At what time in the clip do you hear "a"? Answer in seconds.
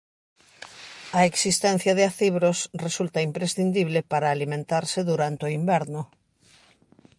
1.19-1.21